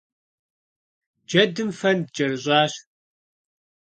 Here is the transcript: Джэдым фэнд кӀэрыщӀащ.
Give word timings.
Джэдым 1.29 1.69
фэнд 1.79 2.05
кӀэрыщӀащ. 2.15 2.73